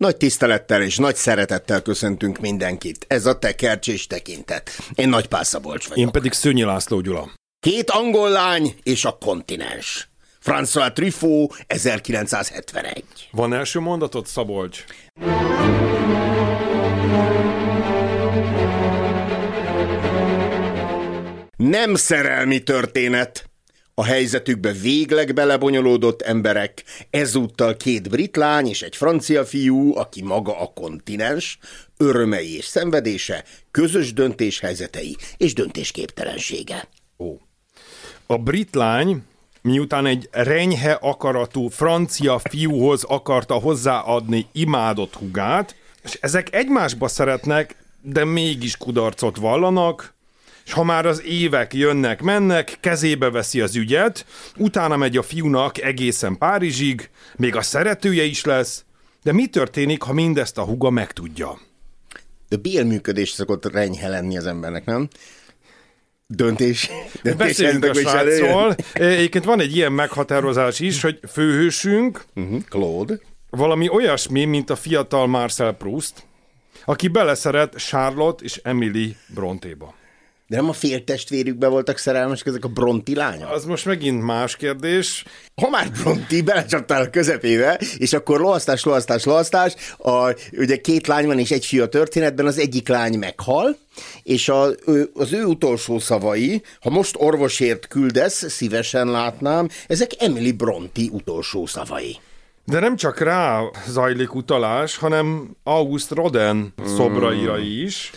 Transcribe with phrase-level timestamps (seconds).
[0.00, 3.04] Nagy tisztelettel és nagy szeretettel köszöntünk mindenkit.
[3.08, 4.70] Ez a tekercs és tekintet.
[4.94, 6.04] Én Nagy Pászabolcs vagyok.
[6.04, 7.30] Én pedig Szőnyi László Gyula.
[7.58, 10.08] Két angol lány és a kontinens.
[10.44, 13.04] François Truffaut, 1971.
[13.30, 14.84] Van első mondatot, Szabolcs?
[21.56, 23.49] Nem szerelmi történet.
[24.00, 30.60] A helyzetükbe végleg belebonyolódott emberek, ezúttal két brit lány és egy francia fiú, aki maga
[30.60, 31.58] a kontinens,
[31.96, 36.88] örömei és szenvedése, közös döntéshelyzetei és döntésképtelensége.
[37.18, 37.34] Ó.
[38.26, 39.22] A brit lány,
[39.62, 48.24] miután egy renyhe akaratú francia fiúhoz akarta hozzáadni imádott hugát, és ezek egymásba szeretnek, de
[48.24, 50.14] mégis kudarcot vallanak,
[50.64, 56.38] és ha már az évek jönnek-mennek, kezébe veszi az ügyet, utána megy a fiúnak egészen
[56.38, 58.84] Párizsig, még a szeretője is lesz,
[59.22, 61.58] de mi történik, ha mindezt a huga megtudja?
[62.48, 65.08] De bélműködés szokott renyhe lenni az embernek, nem?
[66.26, 66.90] Döntés.
[67.22, 68.76] döntés Beszéljünk a srácról.
[68.92, 72.60] Egyébként van egy ilyen meghatározás is, hogy főhősünk uh-huh.
[72.68, 73.18] Claude.
[73.50, 76.26] valami olyasmi, mint a fiatal Marcel Proust,
[76.84, 79.94] aki beleszeret Charlotte és Emily Brontéba.
[80.50, 83.50] De nem a féltestvérükbe voltak szerelmesek ezek a Bronti lányok?
[83.50, 85.24] Az most megint más kérdés.
[85.54, 91.26] Ha már Bronti belecsaptál a közepébe, és akkor loasztás, loasztás, loasztás, a, ugye két lány
[91.26, 93.76] van és egy fiú a történetben, az egyik lány meghal,
[94.22, 94.68] és a,
[95.14, 102.16] az ő utolsó szavai, ha most orvosért küldesz, szívesen látnám, ezek Emily Bronti utolsó szavai.
[102.64, 108.10] De nem csak rá zajlik utalás, hanem August Roden szobraira is.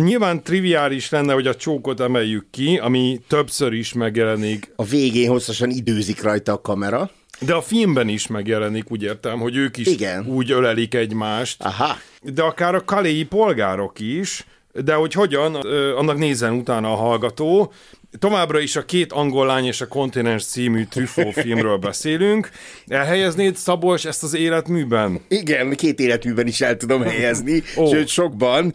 [0.00, 4.72] Nyilván triviális lenne, hogy a csókot emeljük ki, ami többször is megjelenik.
[4.76, 7.10] A végén hosszasan időzik rajta a kamera.
[7.40, 10.26] De a filmben is megjelenik, úgy értem, hogy ők is Igen.
[10.26, 11.62] úgy ölelik egymást.
[11.62, 11.96] Aha.
[12.22, 15.54] De akár a kaléi polgárok is, de hogy hogyan,
[15.96, 17.72] annak nézzen utána a hallgató.
[18.18, 22.50] Továbbra is a két angol lány és a kontinens című Truffaut filmről beszélünk.
[22.86, 25.20] Elhelyeznéd Szabolcs ezt az életműben?
[25.28, 27.92] Igen, két életműben is el tudom helyezni, oh.
[27.92, 28.74] sőt sokban.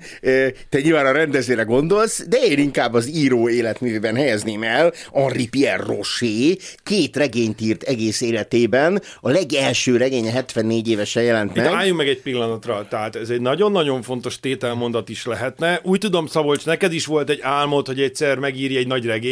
[0.70, 4.94] Te nyilván a rendezőre gondolsz, de én inkább az író életművében helyezném el.
[5.14, 9.02] Henri Pierre Rocher két regényt írt egész életében.
[9.22, 11.66] A legelső regénye 74 évesen jelent meg.
[11.66, 15.80] Itt álljunk meg egy pillanatra, tehát ez egy nagyon-nagyon fontos tételmondat is lehetne.
[15.84, 19.29] Úgy tudom, Szabolcs, neked is volt egy álmod, hogy egyszer megírj egy nagy regényt,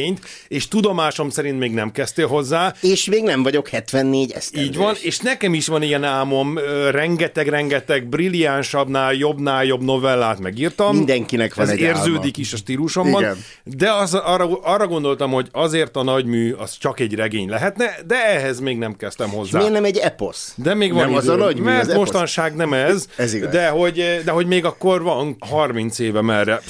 [0.48, 2.74] és tudomásom szerint még nem kezdtél hozzá.
[2.82, 4.70] És még nem vagyok 74 esztendős.
[4.70, 6.58] Így van, és nekem is van ilyen álmom,
[6.92, 10.96] rengeteg-rengeteg brilliánsabbnál, jobbnál jobb novellát megírtam.
[10.96, 12.32] Mindenkinek van Ez egy érződik álma.
[12.36, 13.22] is a stílusomban.
[13.22, 13.38] Igen.
[13.64, 18.16] De az, arra, arra gondoltam, hogy azért a nagymű az csak egy regény lehetne, de
[18.28, 19.58] ehhez még nem kezdtem hozzá.
[19.58, 20.54] Miért nem egy eposz?
[20.56, 21.98] De még van nem idő, az a nagy mert az eposz.
[21.98, 23.52] mostanság nem ez, Ez igaz.
[23.52, 26.62] de hogy, de hogy még akkor van 30 éve merre.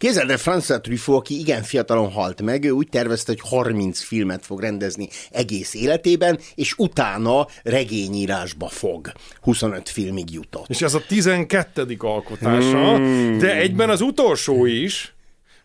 [0.00, 4.44] Képzeld el, François Truffaut, aki igen fiatalon halt meg, ő úgy tervezte, hogy 30 filmet
[4.46, 9.12] fog rendezni egész életében, és utána regényírásba fog.
[9.40, 10.68] 25 filmig jutott.
[10.68, 11.96] És ez a 12.
[11.98, 13.38] alkotása, Hmm.
[13.38, 15.14] de egyben az utolsó is,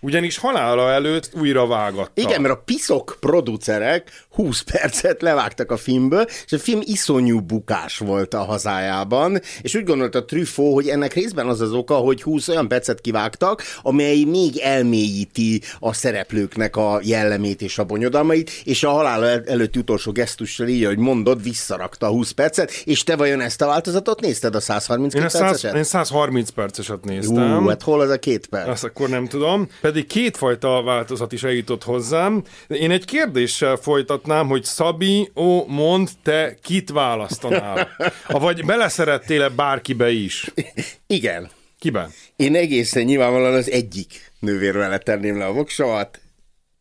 [0.06, 2.22] ugyanis halála előtt újra vágatta.
[2.22, 7.98] Igen, mert a piszok producerek 20 percet levágtak a filmből, és a film iszonyú bukás
[7.98, 12.48] volt a hazájában, és úgy gondolta Truffaut, hogy ennek részben az az oka, hogy 20
[12.48, 18.90] olyan percet kivágtak, amely még elmélyíti a szereplőknek a jellemét és a bonyodalmait, és a
[18.90, 23.42] halála el- előtti utolsó gesztussal így, hogy mondod, visszarakta a 20 percet, és te vajon
[23.42, 25.76] ezt a változatot nézted a 132 Én, a 100, perceset?
[25.76, 27.64] én 130 perceset néztem.
[27.64, 28.68] Ú, hát hol az a két perc?
[28.68, 29.68] Azt akkor nem tudom.
[29.82, 32.44] Pedig kétfajta változat is eljutott hozzám.
[32.68, 37.90] Én egy kérdéssel folytatnám, hogy Szabi, ó, mond, te kit választanál?
[38.28, 40.52] Vagy beleszerettél-e bárkibe is?
[41.08, 41.50] Igen.
[41.80, 42.12] Kiben?
[42.36, 46.20] Én egészen nyilvánvalóan az egyik nővérvel tenném le a voksavat,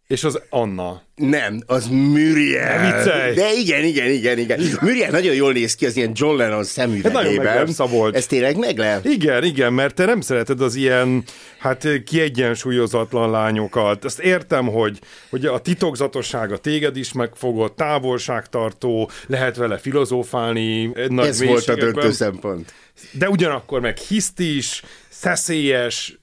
[0.06, 1.02] És az Anna.
[1.14, 3.04] Nem, az Muriel.
[3.04, 3.32] Ne!
[3.32, 4.60] De igen, igen, igen, igen.
[4.80, 7.44] Muriel nagyon jól néz ki az ilyen John Lennon nagyon szemüvegében.
[7.44, 8.16] meglepszabolt.
[8.16, 9.04] Ez tényleg meglep?
[9.04, 11.24] Igen, igen, mert te nem szereted az ilyen,
[11.58, 14.04] hát kiegyensúlyozatlan lányokat.
[14.04, 14.98] Ezt értem, hogy,
[15.30, 20.92] hogy a titokzatossága téged is megfogott, távolságtartó, lehet vele filozófálni.
[21.08, 22.72] Nagy Ez volt a döntő szempont.
[23.12, 24.82] De ugyanakkor meg hisztis,
[25.24, 26.18] szeszélyes,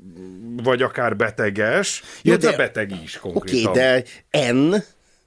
[0.63, 3.73] vagy akár beteges, Jó, illetve de- beteg is Oké, konkrétan.
[3.73, 4.03] de
[4.53, 4.75] N,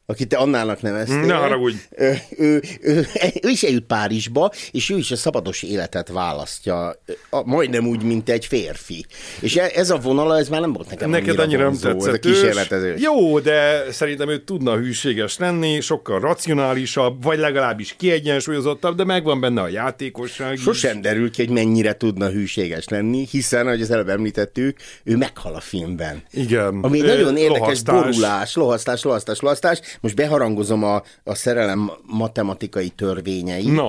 [0.07, 1.25] akit te Annának neveztél.
[1.25, 1.77] Ne haragudj.
[1.97, 3.07] Ő, ő, ő,
[3.43, 6.89] ő is eljut Párizsba, és ő is a szabados életet választja,
[7.31, 9.07] a, majdnem úgy, mint egy férfi.
[9.41, 12.19] És e- ez a vonala, ez már nem volt nekem Neked annyira nem ez tetszett
[12.19, 13.01] kísérletezés.
[13.01, 19.61] Jó, de szerintem ő tudna hűséges lenni, sokkal racionálisabb, vagy legalábbis kiegyensúlyozottabb, de megvan benne
[19.61, 20.61] a játékosság is.
[20.61, 25.55] Sosem derül ki, hogy mennyire tudna hűséges lenni, hiszen, ahogy az előbb említettük, ő meghal
[25.55, 26.23] a filmben.
[26.33, 26.79] Igen.
[26.83, 27.95] Ami nagyon érdekes lohasztás.
[27.95, 29.81] borulás, lohasztás, lohasztás, lohasztás.
[30.01, 33.89] Most beharangozom a, a szerelem matematikai törvényeit, No.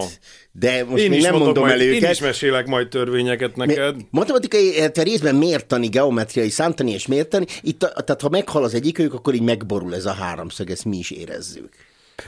[0.51, 2.11] de most Én még nem mondom majd, el én őket.
[2.11, 3.95] is mesélek majd törvényeket neked.
[4.09, 9.33] Matematikai, illetve részben mértani, geometriai, számtani és mértani, itt, tehát ha meghal az egyikőjük, akkor
[9.33, 11.69] így megborul ez a háromszög, ezt mi is érezzük.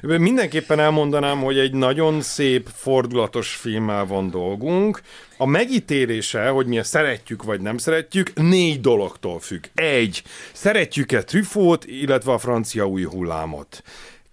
[0.01, 5.01] Mindenképpen elmondanám, hogy egy nagyon szép, fordulatos filmmel van dolgunk.
[5.38, 9.63] A megítélése, hogy mi ezt szeretjük vagy nem szeretjük, négy dologtól függ.
[9.75, 10.24] Egy,
[10.54, 13.84] szeretjük-e Truffaut, illetve a francia új hullámot.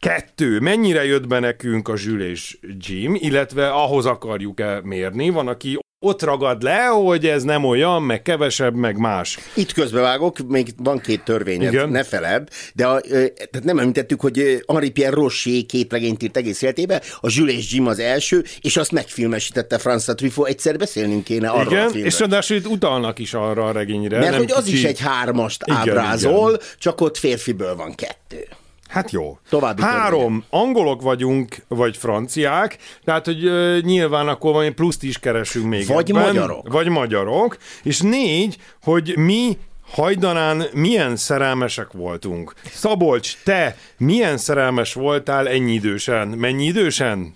[0.01, 5.29] Kettő, mennyire jött be nekünk a Jules és Jim, illetve ahhoz akarjuk-e mérni.
[5.31, 9.39] Van, aki ott ragad le, hogy ez nem olyan, meg kevesebb, meg más.
[9.55, 11.89] Itt közbevágok, még van két törvényed, Igen.
[11.89, 16.63] ne feled, de a, tehát nem említettük, hogy Henri Pierre Rocher két regényt írt egész
[16.63, 21.49] életébe, a Jules és Jim az első, és azt megfilmesítette François Truffaut, egyszer beszélnünk kéne
[21.49, 22.07] arról a Igen, filmről.
[22.07, 24.19] és ráadásul itt utalnak is arra a regényre.
[24.19, 26.67] Mert hogy az kicsi- is egy hármast Igen, ábrázol, igen.
[26.79, 28.47] csak ott férfiből van kettő.
[28.95, 29.39] Hát jó.
[29.49, 35.67] További Három, angolok vagyunk, vagy franciák, tehát, hogy ö, nyilván akkor valami pluszt is keresünk
[35.67, 36.23] még Vagy ebben.
[36.23, 36.69] magyarok.
[36.73, 37.57] Vagy magyarok.
[37.83, 39.59] És négy, hogy mi
[39.91, 42.53] hajdanán milyen szerelmesek voltunk.
[42.73, 46.29] Szabolcs, te milyen szerelmes voltál ennyi idősen?
[46.29, 47.35] Mennyi idősen?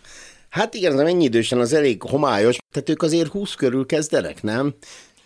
[0.48, 4.74] Hát igen, a mennyi idősen az elég homályos, tehát ők azért 20 körül kezdenek, nem?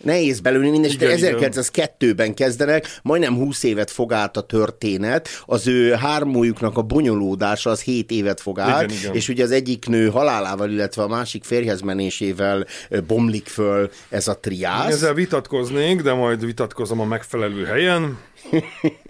[0.03, 1.37] Nehéz belőni, Igen, igen.
[1.41, 7.81] 1902-ben kezdenek, majdnem 20 évet fog át a történet, az ő hármójuknak a bonyolódása az
[7.81, 9.13] 7 évet fog át, Igen, igen.
[9.13, 12.65] és ugye az egyik nő halálával, illetve a másik férjhez menésével
[13.07, 14.91] bomlik föl ez a triász.
[14.91, 18.17] Ezzel vitatkoznék, de majd vitatkozom a megfelelő helyen.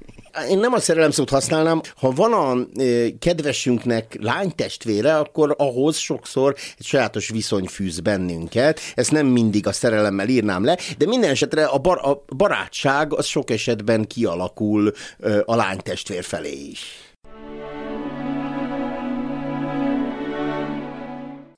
[0.49, 6.55] Én nem a szerelem szót használnám, ha van a ö, kedvesünknek lánytestvére, akkor ahhoz sokszor
[6.77, 8.79] egy sajátos viszony fűz bennünket.
[8.95, 13.25] Ezt nem mindig a szerelemmel írnám le, de minden esetre a, bar- a barátság az
[13.25, 17.12] sok esetben kialakul ö, a lánytestvér felé is.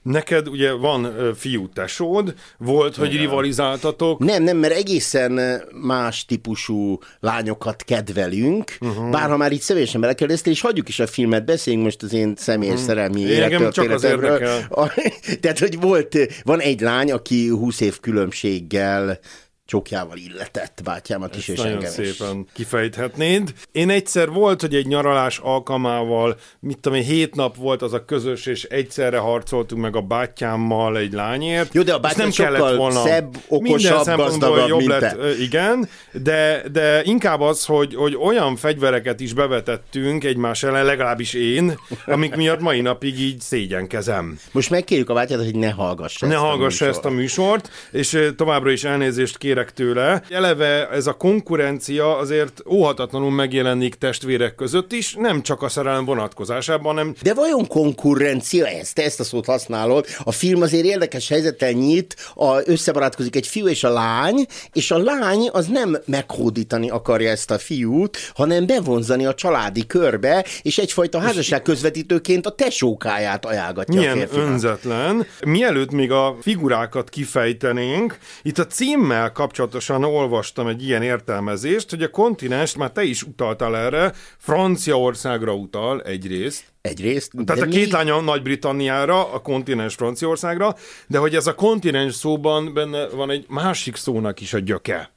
[0.05, 7.83] Neked ugye van fiú tesód, volt, hogy rivalizáltatok, Nem, nem, mert egészen más típusú lányokat
[7.83, 9.09] kedvelünk, uh-huh.
[9.09, 12.33] bár ha már itt személyesen belekérdeztél, és hagyjuk is a filmet, beszéljünk most az én
[12.37, 12.87] személyes uh-huh.
[12.87, 14.47] szerelmi élettörténetemről.
[14.69, 14.93] A-
[15.39, 19.19] Tehát, hogy volt, van egy lány, aki 20 év különbséggel
[19.65, 22.07] csokjával illetett bátyámat is, és Nagyon engem is.
[22.07, 23.53] szépen kifejthetnéd.
[23.71, 28.05] Én egyszer volt, hogy egy nyaralás alkalmával, mit tudom én, hét nap volt az a
[28.05, 31.73] közös, és egyszerre harcoltunk meg a bátyámmal egy lányért.
[31.73, 35.37] Jó, de a és bátyám sokkal szebb, Minden okosabb, szempontból gazdagabb, jobb mint lett, te.
[35.41, 41.79] igen, de, de inkább az, hogy, hogy olyan fegyvereket is bevetettünk egymás ellen, legalábbis én,
[42.05, 44.39] amik miatt mai napig így szégyenkezem.
[44.51, 48.31] Most megkérjük a bátyát, hogy ne hallgassa Ne ezt hallgassa a ezt a műsort, és
[48.35, 50.21] továbbra is elnézést kérek tőle.
[50.29, 56.95] Eleve ez a konkurencia azért óhatatlanul megjelenik testvérek között is, nem csak a szerelem vonatkozásában,
[56.95, 58.93] hanem De vajon konkurencia ez?
[58.93, 60.05] Te ezt a szót használod.
[60.23, 64.97] A film azért érdekes helyzettel nyit, a, összebarátkozik egy fiú és a lány, és a
[64.97, 71.19] lány az nem meghódítani akarja ezt a fiút, hanem bevonzani a családi körbe, és egyfajta
[71.19, 74.47] házasság közvetítőként a tesókáját ajánlgatja a milyen férfinak.
[74.47, 75.25] önzetlen.
[75.45, 82.09] Mielőtt még a figurákat kifejtenénk, itt a címmel kapcsolatosan olvastam egy ilyen értelmezést, hogy a
[82.09, 87.31] kontinens, már te is utaltál erre, Franciaországra utal egyrészt, Egyrészt.
[87.45, 90.75] Tehát a két még- lánya Nagy-Britanniára, a kontinens Franciaországra,
[91.07, 95.11] de hogy ez a kontinens szóban benne van egy másik szónak is a gyöke.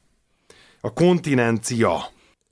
[0.81, 2.11] A kontinencia.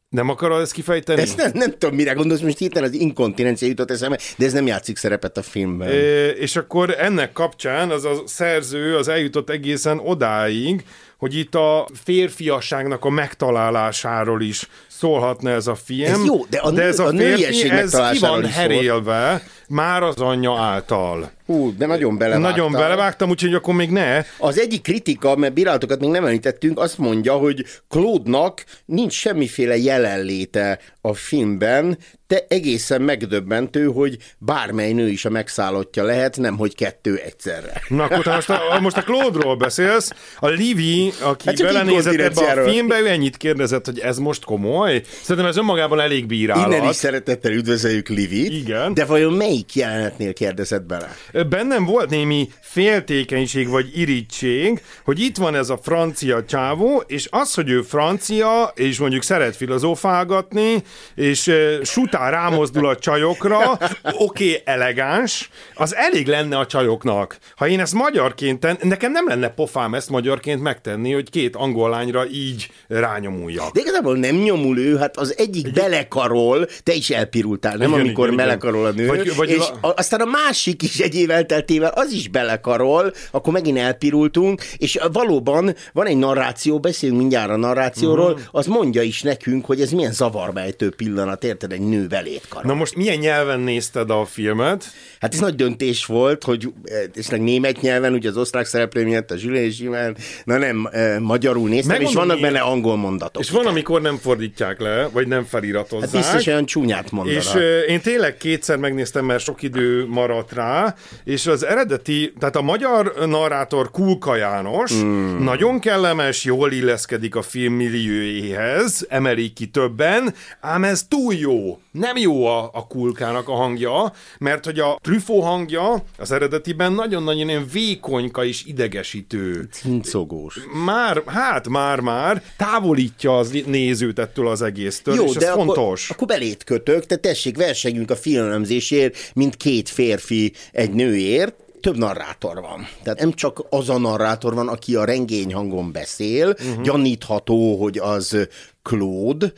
[0.09, 1.21] Nem akarod ezt kifejteni?
[1.21, 4.67] Ezt nem, nem tudom, mire gondolsz, most hirtelen az inkontinencia jutott eszembe, de ez nem
[4.67, 5.89] játszik szerepet a filmben.
[5.89, 10.85] É, és akkor ennek kapcsán az a szerző az eljutott egészen odáig,
[11.19, 16.13] hogy itt a férfiasságnak a megtalálásáról is szólhatna ez a film.
[16.13, 20.17] Ez jó, de a de ez a, a férfi, ez ki van herélve már az
[20.17, 21.31] anyja által.
[21.47, 22.51] Hú, de nagyon belevágtam.
[22.51, 24.23] Nagyon belevágtam, úgyhogy akkor még ne.
[24.39, 30.79] Az egyik kritika, mert bírálatokat még nem említettünk, azt mondja, hogy Claude-nak nincs semmiféle jelenléte
[31.01, 37.17] a filmben, te egészen megdöbbentő, hogy bármely nő is a megszállottja lehet, nem hogy kettő
[37.17, 37.83] egyszerre.
[37.89, 40.11] Na akkor te most a, most a Claude-ról beszélsz.
[40.39, 45.03] A Livi, aki Hát belenézett ebbe a filmbe, ő ennyit kérdezett, hogy ez most komoly.
[45.23, 46.67] Szerintem ez önmagában elég bírálat.
[46.67, 48.53] Innen is szeretettel üdvözöljük Livit.
[48.53, 48.95] Igen.
[48.95, 51.17] De vajon melyik jelenetnél kérdezett bele?
[51.49, 57.55] Bennem volt némi féltékenység vagy irítség, hogy itt van ez a francia csávó, és az,
[57.55, 60.83] hogy ő francia, és mondjuk szeret filozófálgatni,
[61.15, 61.83] és uh,
[62.17, 63.59] sután rámozdul a csajokra,
[64.03, 67.39] oké, okay, elegáns, az elég lenne a csajoknak.
[67.57, 71.91] Ha én ezt magyarként ten, nekem nem lenne pofám ezt magyarként megtenni, hogy két angol
[71.91, 73.73] lányra így rányomuljak.
[73.73, 78.25] De igazából nem nyomul ő, hát az egyik belekarol, te is elpirultál, nem Igen, amikor
[78.25, 81.93] igen, belekarol a nő, Vagy- vagy és a, aztán a másik is egy év elteltével,
[81.95, 88.33] az is belekarol, akkor megint elpirultunk, és valóban van egy narráció, beszélünk mindjárt a narrációról,
[88.33, 88.41] Mhm.
[88.51, 92.73] az mondja is nekünk, hogy ez milyen zavarbejtő pillanat, érted, egy nő velét karol.
[92.73, 94.85] Na most milyen nyelven nézted a filmet?
[95.21, 96.73] Hát ez nagy döntés volt, hogy
[97.15, 101.19] és meg német nyelven, ugye az osztrák szereplő miatt, a Zsülé Zsimán, na nem, eh,
[101.19, 102.53] magyarul néztem, és Megmondom, vannak miért.
[102.53, 103.43] benne angol mondatok.
[103.43, 106.11] És van, amikor nem fordítják le, vagy nem feliratozzák.
[106.11, 107.43] Hát biztos olyan csúnyát mondanak.
[107.43, 110.95] És ö, én tényleg kétszer megnéztem, mert sok idő maradt rá,
[111.25, 115.45] és az eredeti, tehát a magyar narrátor Kulka János mm.
[115.45, 121.81] nagyon kellemes, jól illeszkedik a film milliójéhez, emelik ki többen, ám ez túl jó.
[121.99, 127.49] Nem jó a, a Kulkának a hangja, mert hogy a Trüffo hangja az eredetiben nagyon-nagyon
[127.49, 129.69] ilyen vékonyka és idegesítő.
[129.73, 130.59] Cincogós.
[130.85, 136.11] Már, hát már-már távolítja az nézőt ettől az egésztől, és ez akkor, fontos.
[136.11, 141.55] akkor belét kötök, te tessék, versenyünk a filmemzésért, mint két férfi egy nőért,
[141.87, 142.89] több narrátor van.
[143.03, 146.83] Tehát nem csak az a narrátor van, aki a rengény hangon beszél, uh-huh.
[146.83, 148.49] gyanítható, hogy az
[148.83, 149.53] Claude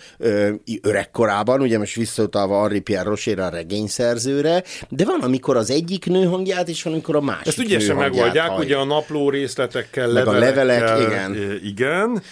[0.83, 6.25] öregkorában, ugye most visszautalva Henri Pierre Rocher a regényszerzőre, de van, amikor az egyik nő
[6.25, 8.65] hangját, és van, amikor a másik Ezt ügyesen megoldják, hallja.
[8.65, 11.37] ugye a napló részletekkel, Meg a levelek, igen.
[11.65, 12.23] igen.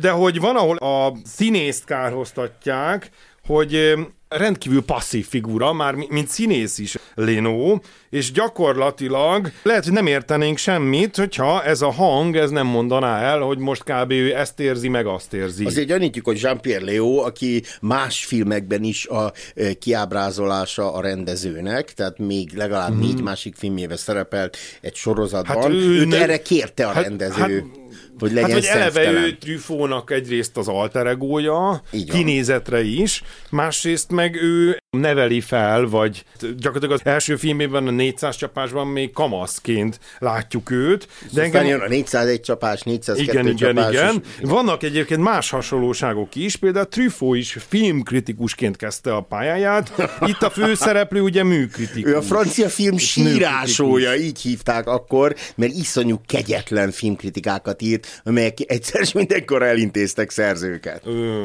[0.00, 3.10] De hogy van, ahol a színészt kárhoztatják,
[3.46, 3.94] hogy
[4.28, 7.78] rendkívül passzív figura, már mi- mint színész is Leno,
[8.10, 13.40] és gyakorlatilag lehet, hogy nem értenénk semmit, hogyha ez a hang, ez nem mondaná el,
[13.40, 14.10] hogy most kb.
[14.10, 15.64] ő ezt érzi, meg azt érzi.
[15.64, 22.18] Azért gyanítjuk, hogy Jean-Pierre Léo, aki más filmekben is a eh, kiábrázolása a rendezőnek, tehát
[22.18, 22.98] még legalább mm.
[22.98, 25.62] négy másik filmjével szerepelt egy sorozatban.
[25.62, 27.84] Hát ő Őt nem- erre kérte a hát- rendező, hát-
[28.18, 34.34] hogy legyen Hát, hogy eleve ő Trüfónak egyrészt az alter egója, kinézetre is, másrészt meg
[34.42, 36.24] ő neveli fel, vagy
[36.56, 41.08] gyakorlatilag az első filmében, a 400 csapásban még kamaszként látjuk őt.
[41.32, 43.92] De jön a 401 csapás, 402 igen, igen, csapás.
[43.92, 44.22] igen.
[44.40, 49.92] és- Vannak egyébként más hasonlóságok is, például Truffaut is filmkritikusként kezdte a pályáját.
[50.26, 52.10] Itt a főszereplő ugye műkritikus.
[52.12, 59.00] Ő a francia film sírásója, így hívták akkor, mert iszonyú kegyetlen filmkritikákat írt, amelyek egyszer
[59.00, 61.06] és mindenkor elintéztek szerzőket.
[61.06, 61.42] Ö,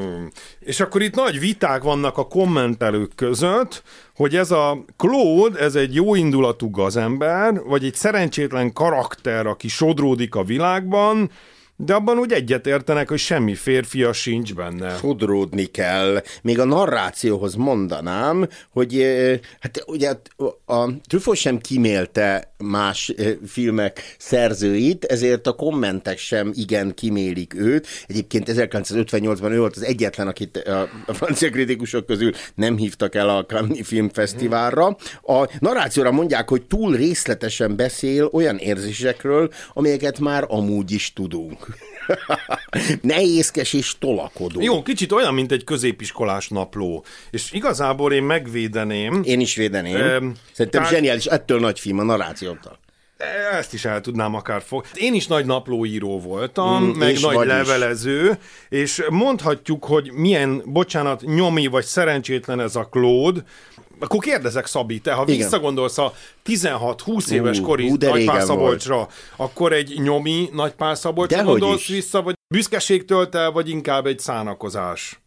[0.59, 3.83] és akkor itt nagy viták vannak a kommentelők között,
[4.15, 10.35] hogy ez a Claude, ez egy jó indulatú gazember, vagy egy szerencsétlen karakter, aki sodródik
[10.35, 11.31] a világban,
[11.85, 14.97] de abban úgy egyetértenek, hogy semmi férfia sincs benne.
[14.97, 16.21] Sodródni kell.
[16.41, 19.05] Még a narrációhoz mondanám, hogy
[19.59, 20.13] hát ugye
[20.65, 23.13] a Truffaut sem kimélte más
[23.47, 27.87] filmek szerzőit, ezért a kommentek sem igen kimélik őt.
[28.07, 30.57] Egyébként 1958-ban ő volt az egyetlen, akit
[31.07, 34.97] a francia kritikusok közül nem hívtak el a Cannes Filmfesztiválra.
[35.21, 41.70] A narrációra mondják, hogy túl részletesen beszél olyan érzésekről, amelyeket már amúgy is tudunk.
[43.01, 44.61] Nehézkes és tolakodó.
[44.61, 47.05] Jó, kicsit olyan, mint egy középiskolás napló.
[47.31, 49.95] És igazából én megvédeném, Én is védeném.
[49.95, 52.79] Em, Szerintem tehát- zseniális, ettől nagy film a narrációtól.
[53.51, 54.85] Ezt is el tudnám akár fog.
[54.93, 58.37] Én is nagy naplóíró voltam, Mm, meg nagy levelező,
[58.69, 63.43] és mondhatjuk, hogy milyen, bocsánat, nyomi vagy szerencsétlen ez a Claude,
[63.99, 65.35] akkor kérdezek, Szabi, te ha Igen.
[65.37, 66.13] visszagondolsz a
[66.45, 71.87] 16-20 éves Ú, kori de Nagypál Szabolcsra, akkor egy nyomi Nagypál Szabolcsra gondolsz is.
[71.87, 75.20] vissza, vagy büszkeségtől te, vagy inkább egy szánakozás?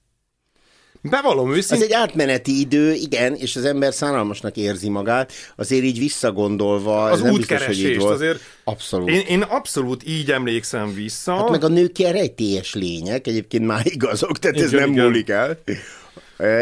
[1.10, 1.76] Bevallom őszintén.
[1.76, 7.04] Ez egy átmeneti idő, igen, és az ember szánalmasnak érzi magát, azért így visszagondolva.
[7.04, 8.14] Az ez útkeresést volt.
[8.14, 8.40] azért.
[8.64, 9.08] Abszolút.
[9.08, 11.34] Én, én abszolút így emlékszem vissza.
[11.34, 15.04] Hát meg a nők ilyen rejtélyes lények, egyébként már igazok, tehát ez Igen, nem igen.
[15.04, 15.58] múlik el.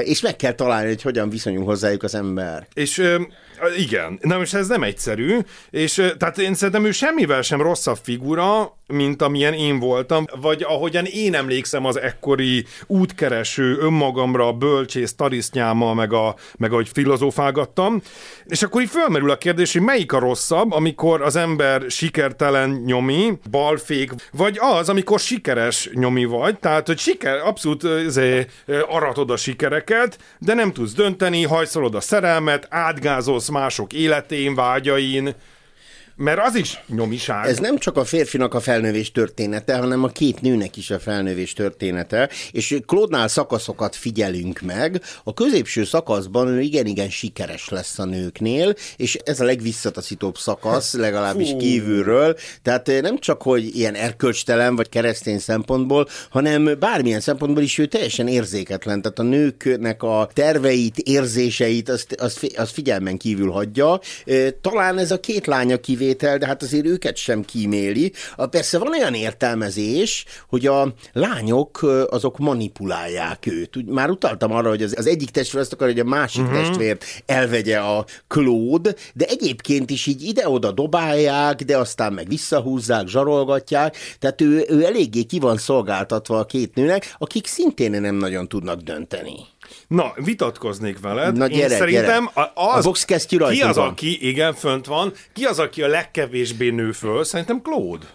[0.04, 2.66] És meg kell találni, hogy hogyan viszonyul hozzájuk az ember.
[2.74, 3.02] És
[3.76, 5.38] igen, na most ez nem egyszerű,
[5.70, 11.04] és tehát én szerintem ő semmivel sem rosszabb figura, mint amilyen én voltam, vagy ahogyan
[11.04, 18.02] én emlékszem az ekkori útkereső önmagamra, bölcsész, tarisznyámmal, meg, a, meg ahogy filozófálgattam.
[18.44, 23.32] És akkor így fölmerül a kérdés, hogy melyik a rosszabb, amikor az ember sikertelen nyomi,
[23.50, 28.40] balfék, vagy az, amikor sikeres nyomi vagy, tehát, hogy siker, abszolút ö,
[28.88, 35.34] aratod a sikereket, de nem tudsz dönteni, hajszolod a szerelmet, átgázolsz mások életén, vágyain,
[36.22, 37.46] mert az is nyomiság.
[37.46, 41.52] Ez nem csak a férfinak a felnővés története, hanem a két nőnek is a felnővés
[41.52, 45.02] története, és Klódnál szakaszokat figyelünk meg.
[45.24, 51.50] A középső szakaszban ő igen-igen sikeres lesz a nőknél, és ez a legvisszataszítóbb szakasz, legalábbis
[51.50, 51.56] Fú.
[51.56, 52.36] kívülről.
[52.62, 57.86] Tehát eh, nem csak, hogy ilyen erkölcstelen vagy keresztény szempontból, hanem bármilyen szempontból is ő
[57.86, 59.02] teljesen érzéketlen.
[59.02, 64.00] Tehát a nőknek a terveit, érzéseit, azt, azt, azt figyelmen kívül hagyja.
[64.60, 68.12] Talán ez a két lánya kivétel, de hát azért őket sem kíméli.
[68.50, 73.90] Persze van olyan értelmezés, hogy a lányok azok manipulálják őt.
[73.90, 76.58] Már utaltam arra, hogy az, egyik testvér azt akar, hogy a másik uh-huh.
[76.58, 83.96] testvért elvegye a Claude, de egyébként is így ide-oda dobálják, de aztán meg visszahúzzák, zsarolgatják,
[84.18, 88.80] tehát ő, ő eléggé ki van szolgáltatva a két nőnek, akik szintén nem nagyon tudnak
[88.80, 89.34] dönteni.
[89.88, 91.36] Na, vitatkoznék veled.
[91.36, 92.50] Na, gyere, Én szerintem gyere.
[92.54, 93.88] az, A boxkesztyű ki rajtunk az, van.
[93.88, 97.24] aki, igen, fönt van, ki az, aki a legkevésbé nő föl?
[97.24, 98.06] Szerintem Claude.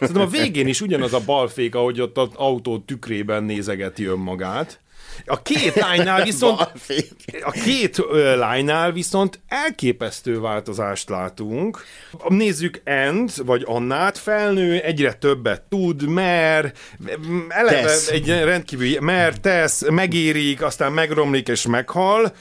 [0.00, 4.80] Szerintem a végén is ugyanaz a balfék, ahogy ott az autó tükrében nézegeti önmagát.
[5.26, 6.60] A két lánynál viszont
[7.42, 8.02] a két
[8.36, 11.84] lánynál viszont elképesztő változást látunk.
[12.28, 16.72] Nézzük Ent, vagy Annát, felnő, egyre többet tud, mer,
[17.48, 18.08] eleve Tesz.
[18.08, 22.32] egy rendkívül, mer, tesz, megérik, aztán megromlik és meghal.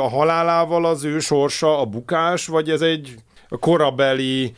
[0.00, 3.14] A halálával az ő sorsa a bukás, vagy ez egy
[3.60, 4.54] korabeli,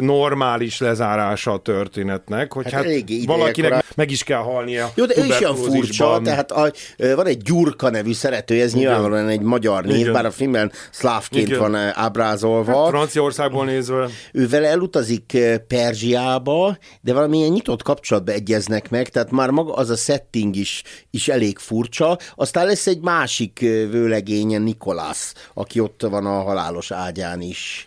[0.00, 2.94] normális lezárása a történetnek, hogy Hát hát,
[3.26, 4.90] valakinek korá- meg is kell halnia.
[4.94, 6.72] Jó, de ő is olyan furcsa, tehát a,
[7.14, 10.12] van egy Gyurka nevű szerető, ez nyilvánvalóan egy magyar név, Igen.
[10.12, 11.58] bár a filmben szlávként Igen.
[11.58, 12.86] van ábrázolva.
[12.86, 14.08] Franciaországból nézve.
[14.32, 19.96] ő vele elutazik Perzsiába, de valamilyen nyitott kapcsolatba egyeznek meg, tehát már maga az a
[19.96, 22.18] setting is, is elég furcsa.
[22.34, 23.58] Aztán lesz egy másik
[23.90, 27.86] vőlegénye, Nikolász, aki ott van a halálos ágyán is,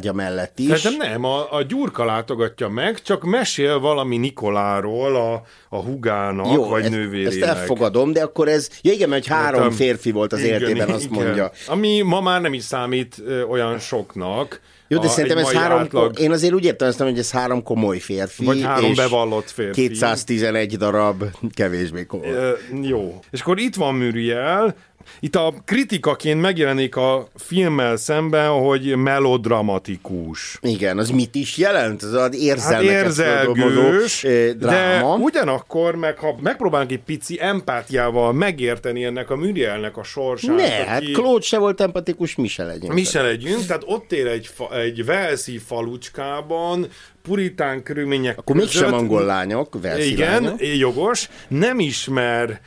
[0.00, 0.78] ágya mellett is.
[0.80, 6.64] Szerintem nem, a, a Gyurka látogatja meg, csak mesél valami Nikoláról a, a hugának, Jó,
[6.68, 7.32] vagy ezt, nővérének.
[7.32, 9.76] ezt elfogadom, de akkor ez, ja igen, mert három Értem.
[9.76, 11.22] férfi volt az Igen, életében, azt igen.
[11.24, 11.50] mondja.
[11.66, 14.60] Ami ma már nem is számít ö, olyan soknak.
[14.88, 17.98] Jó, de A- szerintem ez három, átlag- én azért úgy értelmeztem, hogy ez három komoly
[17.98, 18.44] férfi.
[18.44, 19.88] Vagy három és bevallott férfi.
[19.88, 22.30] 211 darab kevésbé komoly.
[22.30, 22.50] Ö,
[22.82, 23.18] jó.
[23.30, 24.74] És akkor itt van Muriel,
[25.20, 30.58] itt a kritikaként megjelenik a filmmel szemben, hogy melodramatikus.
[30.62, 32.02] Igen, az mit is jelent?
[32.02, 35.14] Az az Hát érzelmeket feldolgozó, érzelgős, ö, de dráma.
[35.16, 41.02] ugyanakkor, meg ha megpróbálunk egy pici empátiával megérteni ennek a Murielnek a sorsát, Ne, hát
[41.12, 42.92] Claude se volt empatikus, mi se legyünk.
[42.92, 46.86] mi se legyünk, tehát ott él egy, fa, egy velszi falucskában,
[47.22, 50.76] puritán körülmények Akkor mégsem angol lányok, Igen, lányok.
[50.78, 51.28] jogos.
[51.48, 52.60] Nem ismer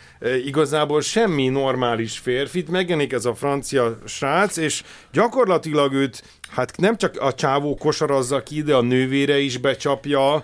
[0.45, 6.23] igazából semmi normális férfit, megjelenik ez a francia srác, és gyakorlatilag őt
[6.55, 10.43] Hát nem csak a csávó kosarazza ki, de a nővére is becsapja.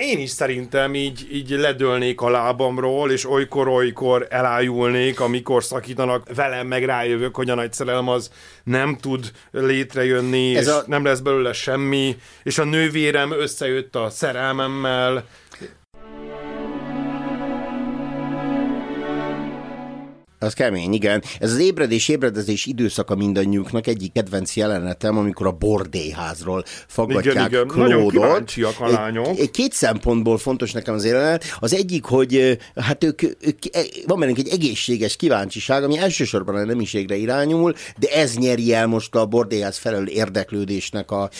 [0.00, 6.34] Én is szerintem így, így ledölnék a lábamról, és olykor-olykor elájulnék, amikor szakítanak.
[6.34, 8.30] Velem, meg rájövök, hogy a nagy szerelem az
[8.64, 14.10] nem tud létrejönni, Ez és a- nem lesz belőle semmi, és a nővérem összejött a
[14.10, 15.26] szerelmemmel,
[20.42, 21.22] Az kemény, igen.
[21.38, 28.08] Ez az ébredés, ébredezés időszaka mindannyiuknak egyik kedvenc jelenetem, amikor a bordélyházról faggatják Igen, igen.
[28.08, 29.50] Kíváncsiak a lányok.
[29.50, 31.44] Két szempontból fontos nekem az jelenet.
[31.58, 36.64] Az egyik, hogy hát ők, ők, e- van bennünk egy egészséges kíváncsiság, ami elsősorban a
[36.64, 41.30] nemiségre irányul, de ez nyeri el most a bordélyház felől érdeklődésnek a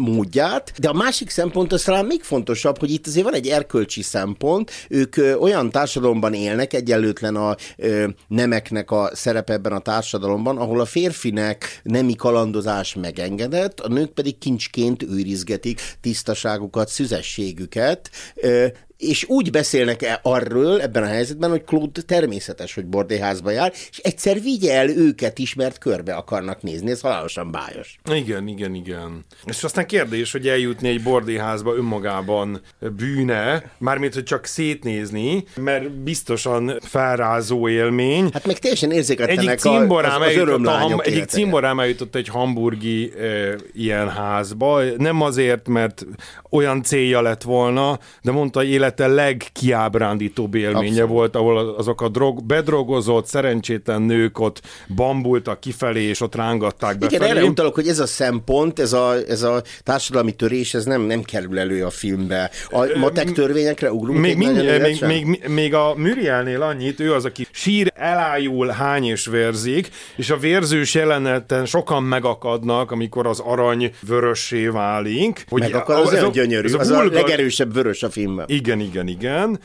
[0.00, 4.02] módját, de a másik szempont az talán még fontosabb, hogy itt azért van egy erkölcsi
[4.02, 10.80] szempont, ők olyan társadalomban élnek, egyenlőtlen a ö, nemeknek a szerepe ebben a társadalomban, ahol
[10.80, 18.66] a férfinek nemi kalandozás megengedett, a nők pedig kincsként őrizgetik tisztaságukat, szüzességüket, ö,
[19.00, 23.98] és úgy beszélnek -e arról ebben a helyzetben, hogy Claude természetes, hogy bordéházba jár, és
[23.98, 27.98] egyszer vigye el őket is, mert körbe akarnak nézni, ez halálosan bájos.
[28.12, 29.24] Igen, igen, igen.
[29.44, 32.60] És aztán kérdés, hogy eljutni egy bordéházba önmagában
[32.96, 38.28] bűne, mármint, hogy csak szétnézni, mert biztosan felrázó élmény.
[38.32, 43.12] Hát meg teljesen érzéketlenek egyik cimborám, az, az eljutott, a egyik cimborám eljutott egy hamburgi
[43.18, 46.06] e, ilyen házba, nem azért, mert
[46.50, 51.10] olyan célja lett volna, de mondta, hogy élete legkiábrándítóbb élménye Abszolút.
[51.10, 54.60] volt, ahol azok a drog, bedrogozott, szerencsétlen nők ott
[54.94, 57.24] bambultak kifelé, és ott rángatták befelé.
[57.24, 61.02] Igen, erre utalok, hogy ez a szempont, ez a, ez a társadalmi törés, ez nem,
[61.02, 62.50] nem kerül elő a filmbe.
[62.70, 67.24] A matek törvényekre ugrunk még, mind, még, még, még, még a Murielnél annyit, ő az,
[67.24, 73.92] aki sír, elájul, hány és vérzik, és a vérzős jeleneten sokan megakadnak, amikor az arany
[74.06, 75.44] vörössé válik.
[75.48, 78.44] Hogy Megakad, az, az, az, gyönyörű, az, a, az a legerősebb vörös a filmben.
[78.48, 79.60] Igen, igen, igen.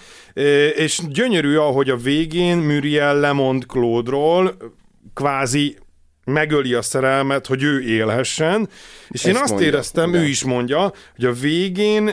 [0.75, 4.57] És gyönyörű, ahogy a végén Muriel lemond Claude-ról,
[5.13, 5.77] kvázi
[6.25, 8.69] megöli a szerelmet, hogy ő élhessen,
[9.09, 10.17] és Ezt én azt mondja, éreztem, de.
[10.17, 12.11] ő is mondja, hogy a végén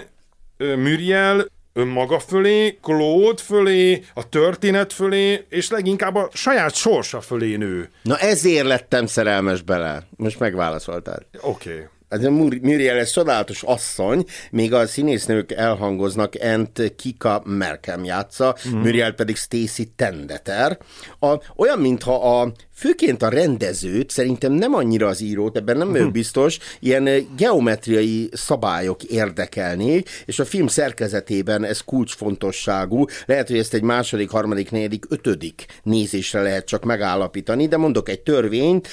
[0.57, 7.91] Muriel önmaga fölé, Claude fölé, a történet fölé, és leginkább a saját sorsa fölé nő.
[8.03, 10.07] Na ezért lettem szerelmes bele.
[10.17, 11.27] Most megválaszoltál.
[11.41, 11.71] Oké.
[11.71, 11.87] Okay.
[12.13, 18.79] Ez a Muriel, ez csodálatos asszony, még a színésznők elhangoznak, Ent Kika Merkem játsza, mm.
[18.79, 20.79] Muriel pedig Stacy Tendeter.
[21.21, 26.05] A, olyan, mintha a főként a rendezőt, szerintem nem annyira az írót, ebben nem vagyok
[26.05, 26.13] mhm.
[26.13, 33.05] biztos, ilyen geometriai szabályok érdekelnék, és a film szerkezetében ez kulcsfontosságú.
[33.27, 38.21] Lehet, hogy ezt egy második, harmadik, negyedik, ötödik nézésre lehet csak megállapítani, de mondok egy
[38.21, 38.89] törvényt,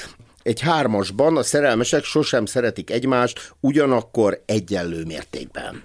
[0.49, 5.83] egy hármasban a szerelmesek sosem szeretik egymást ugyanakkor egyenlő mértékben.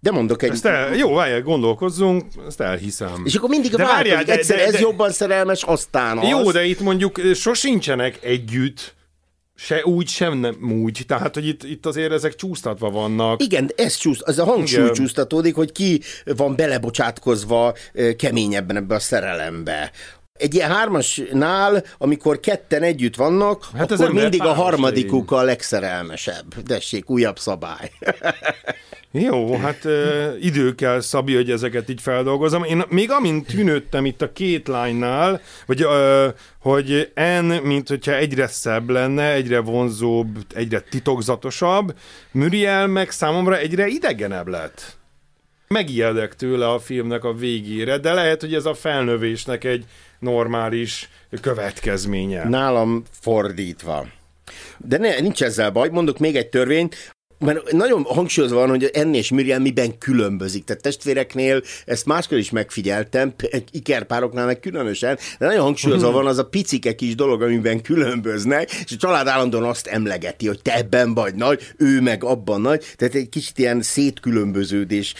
[0.00, 0.50] De mondok egy...
[0.50, 3.22] Ezt el, jó, várjál, gondolkozzunk, ezt elhiszem.
[3.24, 6.28] És akkor mindig de várjál, hogy egyszer de, de, ez jobban szerelmes, aztán az.
[6.28, 8.94] Jó, de itt mondjuk sosincsenek együtt,
[9.54, 11.04] se úgy, sem nem úgy.
[11.06, 13.42] Tehát, hogy itt, itt azért ezek csúsztatva vannak.
[13.42, 14.94] Igen, ez csúszt, az a hangsúly Igen.
[14.94, 17.74] csúsztatódik, hogy ki van belebocsátkozva
[18.16, 19.90] keményebben ebbe a szerelembe
[20.40, 26.62] egy ilyen hármasnál, amikor ketten együtt vannak, hát akkor mindig a harmadikuk a legszerelmesebb.
[26.64, 27.90] Dessék, újabb szabály.
[29.12, 32.64] Jó, hát ö, idő kell, Szabi, hogy ezeket így feldolgozom.
[32.64, 36.28] Én még amint tűnődtem itt a két lánynál, vagy ö,
[36.60, 41.94] hogy en, mint hogyha egyre szebb lenne, egyre vonzóbb, egyre titokzatosabb,
[42.30, 44.98] Muriel meg számomra egyre idegenebb lett.
[45.68, 49.84] Megijedek tőle a filmnek a végére, de lehet, hogy ez a felnövésnek egy
[50.20, 51.08] normális
[51.40, 52.48] következménye.
[52.48, 54.06] Nálam fordítva.
[54.78, 55.88] De ne, nincs ezzel baj.
[55.88, 56.96] Mondok még egy törvényt,
[57.40, 60.64] mert nagyon hangsúlyozva van, hogy Enni és Miriam miben különbözik.
[60.64, 63.34] Tehát testvéreknél ezt máskor is megfigyeltem,
[63.70, 66.16] ikerpároknál meg különösen, de nagyon hangsúlyozva mhm.
[66.16, 70.62] van az a picike kis dolog, amiben különböznek, és a család állandóan azt emlegeti, hogy
[70.62, 75.14] te ebben vagy nagy, ő meg abban nagy, tehát egy kicsit ilyen szétkülönböződés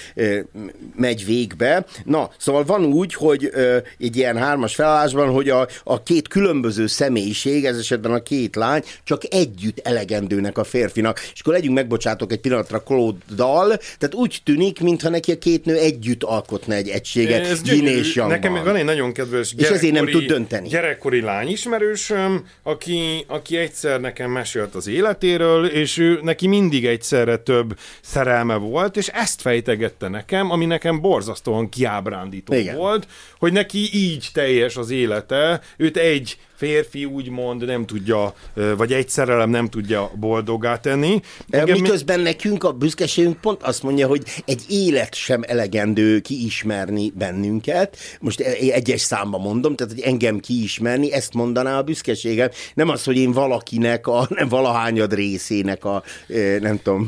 [0.97, 1.87] megy végbe.
[2.05, 3.51] Na, szóval van úgy, hogy
[3.99, 8.83] egy ilyen hármas felállásban, hogy a, a két különböző személyiség, ez esetben a két lány,
[9.05, 11.21] csak együtt elegendőnek a férfinak.
[11.33, 15.65] És akkor legyünk megbocsátani, bocsátok egy pillanatra Claude-dal, tehát úgy tűnik, mintha neki a két
[15.65, 20.07] nő együtt alkotna egy egységet, Ez és Nekem van egy nagyon kedves és ezért nem
[20.07, 20.69] tud dönteni.
[20.69, 27.79] gyerekkori lányismerősöm, aki, aki egyszer nekem mesélt az életéről, és ő neki mindig egyszerre több
[28.03, 32.77] szerelme volt, és ezt fejtegette nekem, ami nekem borzasztóan kiábrándító Igen.
[32.77, 33.07] volt,
[33.39, 38.35] hogy neki így teljes az élete, őt egy férfi úgymond nem tudja,
[38.77, 41.21] vagy egy szerelem nem tudja boldogá tenni.
[41.49, 42.23] Igen, Miközben mi...
[42.23, 47.97] nekünk a büszkeségünk pont azt mondja, hogy egy élet sem elegendő kiismerni bennünket.
[48.21, 52.49] Most e- egyes számba mondom, tehát hogy engem kiismerni, ezt mondaná a büszkeségem.
[52.75, 56.03] Nem az, hogy én valakinek, a nem valahányad részének a
[56.61, 57.07] nem tudom,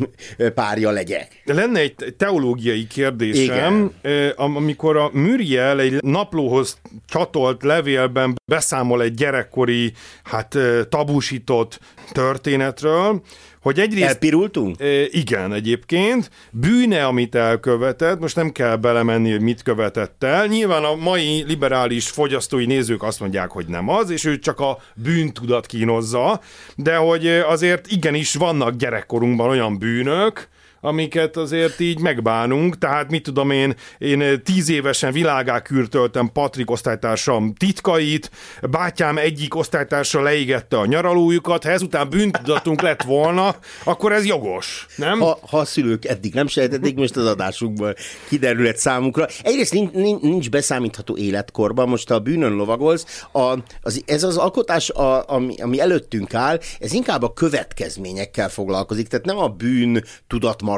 [0.55, 1.43] párja legyek.
[1.45, 4.31] Lenne egy teológiai kérdésem, Igen.
[4.37, 11.81] amikor a Muriel egy naplóhoz csatolt levélben beszámol egy gyerek gyerekkori, hát tabusított
[12.12, 13.22] történetről,
[13.61, 14.07] hogy egyrészt...
[14.07, 14.76] Elpirultunk?
[15.11, 16.31] Igen, egyébként.
[16.50, 20.46] Bűne, amit elkövetett, most nem kell belemenni, hogy mit követett el.
[20.46, 24.78] Nyilván a mai liberális fogyasztói nézők azt mondják, hogy nem az, és ő csak a
[24.94, 26.40] bűntudat kínozza,
[26.76, 30.48] de hogy azért igenis vannak gyerekkorunkban olyan bűnök,
[30.85, 37.55] amiket azért így megbánunk, tehát mit tudom én, én tíz évesen világá kürtöltem Patrik osztálytársam
[37.55, 38.31] titkait,
[38.71, 45.21] bátyám egyik osztálytársa leégette a nyaralójukat, ha ezután bűntudatunk lett volna, akkor ez jogos, nem?
[45.21, 47.95] Ha, ha a szülők eddig nem sejtették, most az adásukból
[48.29, 49.27] kiderülhet számukra.
[49.42, 55.29] Egyrészt nincs, nincs beszámítható életkorban, most a bűnön lovagolsz, a, az, ez az alkotás, a,
[55.29, 60.05] ami, ami előttünk áll, ez inkább a következményekkel foglalkozik, tehát nem a bűn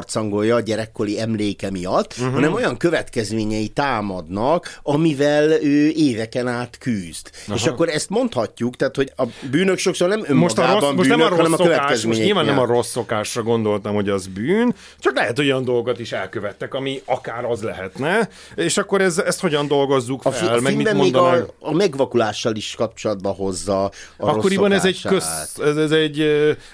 [0.03, 2.33] tudatmarcangolja a gyerekkori emléke miatt, uh-huh.
[2.33, 7.29] hanem olyan következményei támadnak, amivel ő éveken át küzd.
[7.47, 7.55] Aha.
[7.55, 10.95] És akkor ezt mondhatjuk, tehát hogy a bűnök sokszor nem önmagában most a rossz, bűnök,
[10.95, 14.09] most nem a rossz hanem a szokás, most nyilván nem a rossz szokásra gondoltam, hogy
[14.09, 19.17] az bűn, csak lehet olyan dolgokat is elkövettek, ami akár az lehetne, és akkor ez,
[19.17, 21.49] ezt hogyan dolgozzuk fel, a fi- meg mit mondanak?
[21.59, 26.23] A, a megvakulással is kapcsolatba hozza a Akkoriban ez egy, köz, ez, ez egy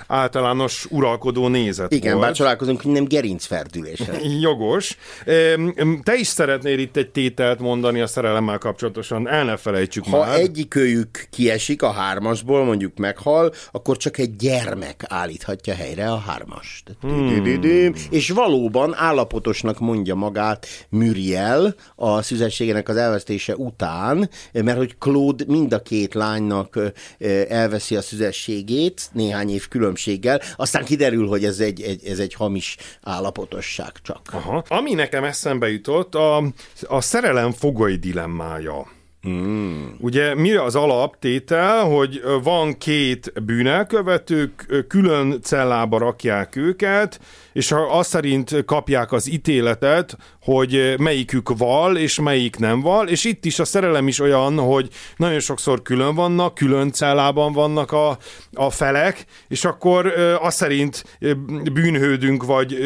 [0.07, 2.25] általános uralkodó nézet Igen, volt.
[2.25, 4.19] bár csodálkozunk, hogy nem gerincferdülése.
[4.41, 4.97] Jogos.
[6.03, 10.27] Te is szeretnél itt egy tételt mondani a szerelemmel kapcsolatosan, el ne felejtsük ha már.
[10.27, 16.83] Ha egyikőjük kiesik a hármasból, mondjuk meghal, akkor csak egy gyermek állíthatja helyre a hármast.
[17.01, 17.93] Hmm.
[18.09, 25.73] És valóban állapotosnak mondja magát Muriel a szüzességének az elvesztése után, mert hogy Claude mind
[25.73, 26.79] a két lánynak
[27.49, 32.77] elveszi a szüzességét néhány év különbséggel, aztán kiderül, hogy ez egy, egy, ez egy hamis
[33.03, 34.21] állapotosság csak.
[34.31, 34.63] Aha.
[34.67, 36.43] Ami nekem eszembe jutott, a,
[36.87, 38.87] a szerelem fogai dilemmája.
[39.27, 39.87] Mm.
[39.99, 47.19] Ugye mire az alaptétel, hogy van két bűnelkövetők, külön cellába rakják őket,
[47.53, 53.23] és ha azt szerint kapják az ítéletet, hogy melyikük val, és melyik nem val, és
[53.23, 58.17] itt is a szerelem is olyan, hogy nagyon sokszor külön vannak, külön cellában vannak a,
[58.53, 60.05] a felek, és akkor
[60.41, 61.03] azt szerint
[61.73, 62.77] bűnhődünk, vagy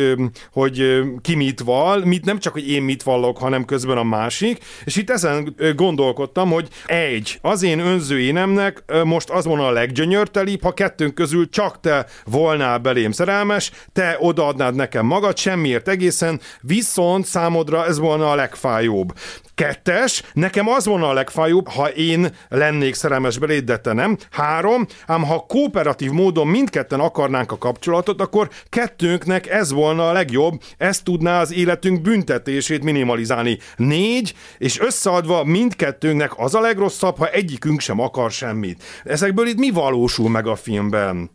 [0.51, 4.63] hogy ki mit val, mit, nem csak, hogy én mit vallok, hanem közben a másik,
[4.85, 10.61] és itt ezen gondolkodtam, hogy egy, az én önző énemnek most az volna a leggyönyörtelibb,
[10.63, 16.39] ha kettőnk közül csak te volnál belém szerelmes, te oda adnád nekem magad, semmiért egészen,
[16.61, 19.13] viszont számodra ez volna a legfájóbb.
[19.55, 24.17] Kettes, nekem az volna a legfájóbb, ha én lennék szerelmes beléd, de te nem.
[24.31, 30.62] Három, ám ha kooperatív módon mindketten akarnánk a kapcsolatot, akkor kettőnknek ez volna a legjobb,
[30.77, 33.58] ez tudná az életünk büntetését minimalizálni.
[33.75, 38.84] Négy, és összeadva mindkettőnknek az a legrosszabb, ha egyikünk sem akar semmit.
[39.03, 41.29] Ezekből itt mi valósul meg a filmben?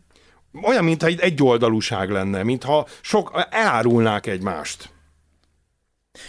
[0.63, 4.89] olyan, mintha egy egyoldalúság lenne, mintha sok elárulnák egymást.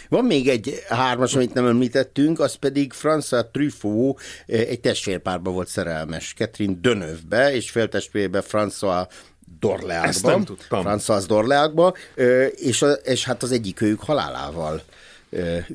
[0.09, 5.67] Van még egy hármas, amit nem említettünk, az pedig François Truffaut eh, egy testvérpárba volt
[5.67, 9.07] szerelmes, Catherine Dönövbe, és féltestvérébe François
[9.59, 10.39] Dorleákba.
[10.69, 14.83] François Dorleákba, eh, és, és hát az egyik őjük halálával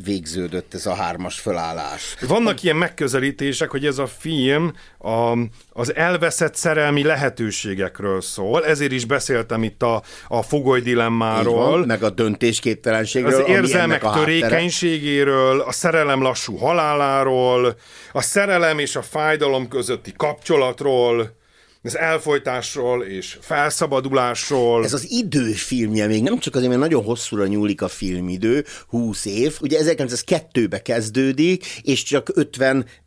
[0.05, 2.17] végződött ez a hármas fölállás.
[2.21, 5.39] Vannak ilyen megközelítések, hogy ez a film a,
[5.73, 11.71] az elveszett szerelmi lehetőségekről szól, ezért is beszéltem itt a, a fogoly dilemmáról.
[11.71, 13.43] Van, meg a döntésképtelenségről.
[13.43, 17.77] Az érzelmek a törékenységéről, a szerelem lassú haláláról,
[18.13, 21.37] a szerelem és a fájdalom közötti kapcsolatról,
[21.83, 24.85] az elfolytásról és felszabadulásról.
[24.85, 29.59] Ez az időfilmje még nem csak azért, mert nagyon hosszúra nyúlik a filmidő, 20 év,
[29.61, 32.29] ugye 1902-be kezdődik, és csak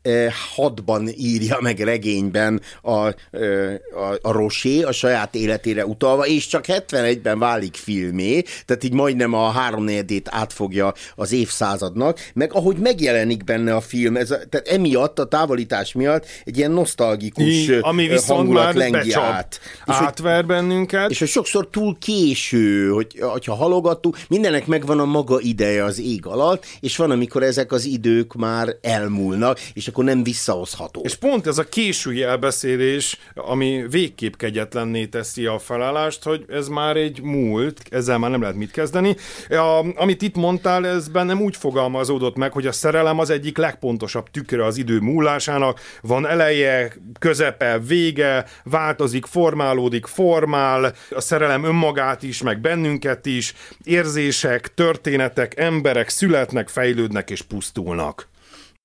[0.04, 3.14] 56-ban írja meg regényben a, a,
[4.22, 9.50] a Rosé a saját életére utalva, és csak 71-ben válik filmé, tehát így majdnem a
[9.50, 15.26] háromnegyedét átfogja az évszázadnak, meg ahogy megjelenik benne a film, ez a, tehát emiatt, a
[15.26, 19.60] távolítás miatt egy ilyen nosztalgikus I, ami viszont már lengi át.
[19.86, 21.10] És átver hogy, bennünket.
[21.10, 26.26] És hogy sokszor túl késő, hogy, hogyha halogattuk, mindenek megvan a maga ideje az ég
[26.26, 31.02] alatt, és van, amikor ezek az idők már elmúlnak, és akkor nem visszahozható.
[31.04, 36.98] És pont ez a késői elbeszélés, ami végképp kegyetlenné teszi a felállást, hogy ez már
[36.98, 39.16] egy múlt, ezzel már nem lehet mit kezdeni.
[39.50, 44.30] A, amit itt mondtál, ez bennem úgy fogalmazódott meg, hogy a szerelem az egyik legpontosabb
[44.30, 45.80] tükre az idő múlásának.
[46.02, 54.74] Van eleje, közepe, vége, változik, formálódik, formál, a szerelem önmagát is, meg bennünket is, érzések,
[54.74, 58.31] történetek, emberek születnek, fejlődnek és pusztulnak.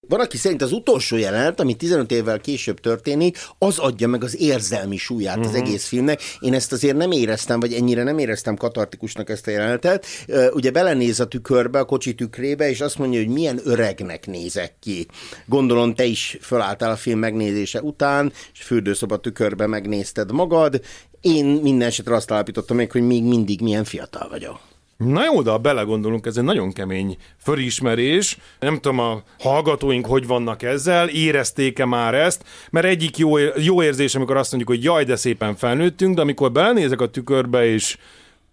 [0.08, 4.40] Van, aki szerint az utolsó jelenet, ami 15 évvel később történik, az adja meg az
[4.40, 5.52] érzelmi súlyát uh-huh.
[5.52, 5.66] az mhm.
[5.66, 6.20] egész filmnek.
[6.40, 10.06] Én ezt azért nem éreztem, vagy ennyire nem éreztem katartikusnak ezt a jelenetet.
[10.52, 15.06] Ugye belenéz a tükörbe, a kocsi tükrébe, és azt mondja, hogy milyen öregnek nézek ki.
[15.46, 20.80] Gondolom, te is fölálltál a film megnézése után, és fürdőszoba tükörbe megnézted magad.
[21.20, 24.60] Én minden esetre azt állapítottam meg, hogy még mindig milyen fiatal vagyok.
[24.96, 28.38] Na jó, de ha belegondolunk, ez egy nagyon kemény fölismerés.
[28.60, 34.14] Nem tudom, a hallgatóink hogy vannak ezzel, érezték-e már ezt, mert egyik jó, jó érzés,
[34.14, 37.98] amikor azt mondjuk, hogy jaj, de szépen felnőttünk, de amikor belenézek a tükörbe, és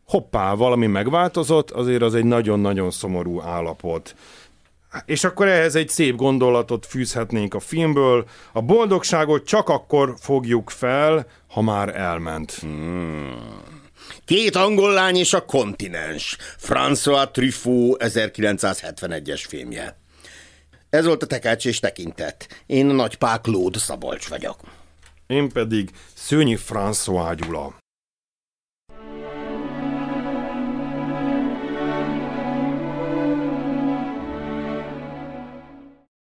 [0.07, 4.15] hoppá, valami megváltozott, azért az egy nagyon-nagyon szomorú állapot.
[5.05, 8.25] És akkor ehhez egy szép gondolatot fűzhetnénk a filmből.
[8.51, 12.51] A boldogságot csak akkor fogjuk fel, ha már elment.
[12.51, 13.61] Hmm.
[14.33, 16.37] Két angol lány és a kontinens.
[16.61, 19.97] François Truffaut 1971-es filmje.
[20.89, 22.63] Ez volt a tekács és tekintet.
[22.65, 24.59] Én Nagy Pák Lód Szabolcs vagyok.
[25.27, 27.82] Én pedig Szőnyi François Gyula.